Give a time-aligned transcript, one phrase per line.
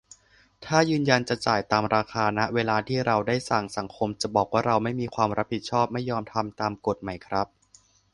[0.65, 7.47] ถ้ายืนยันจะจ่ายตามราคา ณ เวลาที่เราได้สั่ง สังคมจะบอกว่าเราไม่มีความรับผิดชอบ ไม่ยอมทำตามกฎไหมครับ